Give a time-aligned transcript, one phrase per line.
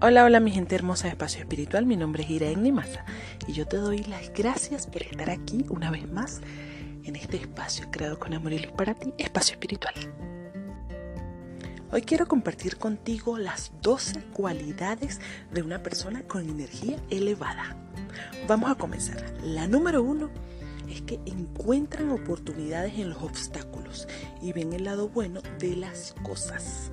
[0.00, 3.04] Hola, hola mi gente hermosa de Espacio Espiritual, mi nombre es Ira Maza
[3.48, 6.40] y yo te doy las gracias por estar aquí una vez más
[7.02, 9.94] en este espacio creado con amor y luz para ti, Espacio Espiritual.
[11.90, 15.20] Hoy quiero compartir contigo las 12 cualidades
[15.52, 17.76] de una persona con energía elevada.
[18.46, 19.34] Vamos a comenzar.
[19.42, 20.30] La número uno
[20.88, 24.06] es que encuentran oportunidades en los obstáculos
[24.40, 26.92] y ven el lado bueno de las cosas.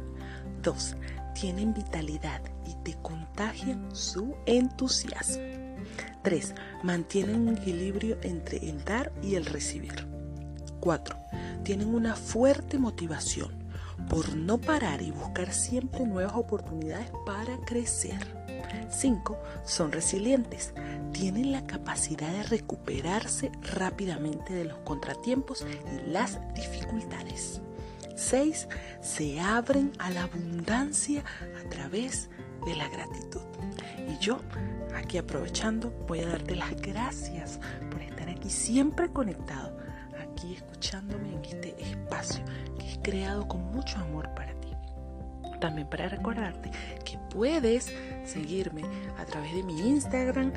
[0.64, 0.96] 2
[1.36, 2.42] tienen vitalidad
[2.86, 5.44] te contagian su entusiasmo.
[6.22, 6.56] 3.
[6.84, 10.08] Mantienen un equilibrio entre el dar y el recibir.
[10.80, 11.18] 4.
[11.64, 13.52] Tienen una fuerte motivación
[14.08, 18.20] por no parar y buscar siempre nuevas oportunidades para crecer.
[18.90, 19.38] 5.
[19.66, 20.74] Son resilientes.
[21.12, 27.62] Tienen la capacidad de recuperarse rápidamente de los contratiempos y las dificultades.
[28.16, 28.68] 6.
[29.02, 31.24] Se abren a la abundancia
[31.64, 33.42] a través de la gratitud.
[34.10, 34.40] Y yo,
[34.96, 37.60] aquí aprovechando, voy a darte las gracias
[37.92, 39.78] por estar aquí siempre conectado,
[40.20, 42.44] aquí escuchándome en este espacio
[42.80, 44.70] que es creado con mucho amor para ti.
[45.60, 46.72] También para recordarte
[47.04, 47.92] que puedes
[48.26, 48.84] seguirme
[49.18, 50.52] a través de mi Instagram,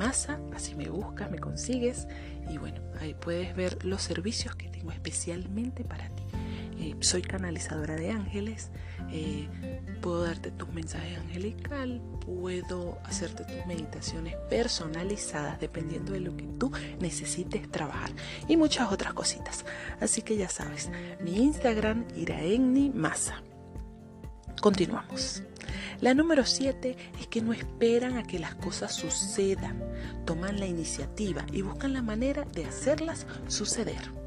[0.00, 2.08] masa, así me buscas, me consigues
[2.48, 6.29] y bueno, ahí puedes ver los servicios que tengo especialmente para ti.
[6.80, 8.70] Eh, soy canalizadora de ángeles,
[9.12, 9.46] eh,
[10.00, 16.72] puedo darte tus mensajes angelical, puedo hacerte tus meditaciones personalizadas dependiendo de lo que tú
[16.98, 18.12] necesites trabajar
[18.48, 19.66] y muchas otras cositas.
[20.00, 23.42] Así que ya sabes, mi Instagram Iraenni Masa.
[24.62, 25.42] Continuamos.
[26.00, 29.84] La número 7 es que no esperan a que las cosas sucedan,
[30.24, 34.20] toman la iniciativa y buscan la manera de hacerlas suceder.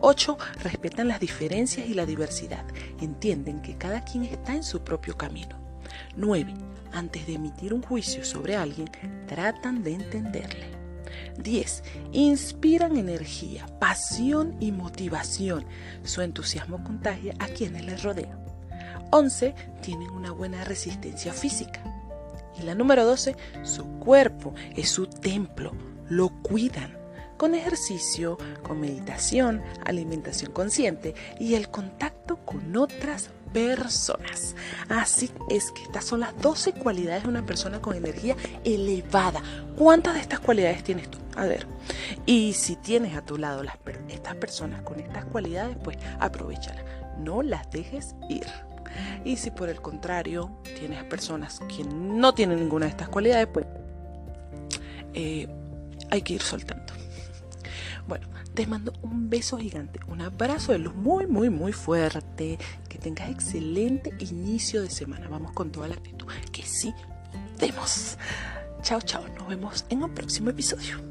[0.00, 0.38] 8.
[0.62, 2.64] Respetan las diferencias y la diversidad.
[3.00, 5.56] Entienden que cada quien está en su propio camino.
[6.16, 6.54] 9.
[6.92, 8.90] Antes de emitir un juicio sobre alguien,
[9.26, 10.66] tratan de entenderle.
[11.38, 11.82] 10.
[12.12, 15.66] Inspiran energía, pasión y motivación.
[16.02, 18.38] Su entusiasmo contagia a quienes les rodean.
[19.10, 19.54] 11.
[19.82, 21.82] Tienen una buena resistencia física.
[22.58, 23.36] Y la número 12.
[23.62, 25.72] Su cuerpo es su templo.
[26.08, 26.99] Lo cuidan
[27.40, 34.54] con ejercicio, con meditación, alimentación consciente y el contacto con otras personas.
[34.90, 39.40] Así es que estas son las 12 cualidades de una persona con energía elevada.
[39.74, 41.16] ¿Cuántas de estas cualidades tienes tú?
[41.34, 41.66] A ver.
[42.26, 43.76] Y si tienes a tu lado las,
[44.10, 46.84] estas personas con estas cualidades, pues aprovechalas.
[47.20, 48.48] No las dejes ir.
[49.24, 53.64] Y si por el contrario tienes personas que no tienen ninguna de estas cualidades, pues
[55.14, 55.48] eh,
[56.10, 56.99] hay que ir soltando.
[58.10, 62.58] Bueno, te mando un beso gigante, un abrazo de luz muy, muy, muy fuerte.
[62.88, 65.28] Que tengas excelente inicio de semana.
[65.28, 66.26] Vamos con toda la actitud.
[66.50, 66.92] Que sí,
[67.60, 68.18] vemos.
[68.82, 69.22] Chao, chao.
[69.38, 71.09] Nos vemos en un próximo episodio.